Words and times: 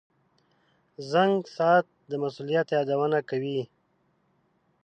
•زنګ 1.11 1.33
ساعت 1.55 1.85
د 2.09 2.11
مسؤلیت 2.23 2.67
یادونه 2.77 3.19
کوي. 3.29 3.61